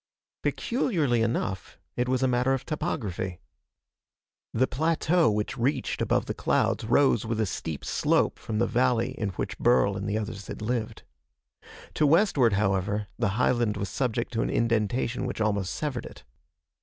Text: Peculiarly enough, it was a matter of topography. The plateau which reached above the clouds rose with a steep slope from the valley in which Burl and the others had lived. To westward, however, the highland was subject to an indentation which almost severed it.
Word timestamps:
Peculiarly 0.41 1.21
enough, 1.21 1.77
it 1.95 2.09
was 2.09 2.23
a 2.23 2.27
matter 2.27 2.55
of 2.55 2.65
topography. 2.65 3.39
The 4.51 4.65
plateau 4.65 5.29
which 5.29 5.59
reached 5.59 6.01
above 6.01 6.25
the 6.25 6.33
clouds 6.33 6.85
rose 6.85 7.23
with 7.23 7.39
a 7.39 7.45
steep 7.45 7.85
slope 7.85 8.39
from 8.39 8.57
the 8.57 8.65
valley 8.65 9.11
in 9.11 9.29
which 9.33 9.59
Burl 9.59 9.95
and 9.95 10.09
the 10.09 10.17
others 10.17 10.47
had 10.47 10.59
lived. 10.63 11.03
To 11.93 12.07
westward, 12.07 12.53
however, 12.53 13.09
the 13.19 13.29
highland 13.37 13.77
was 13.77 13.89
subject 13.89 14.33
to 14.33 14.41
an 14.41 14.49
indentation 14.49 15.27
which 15.27 15.39
almost 15.39 15.71
severed 15.71 16.07
it. 16.07 16.23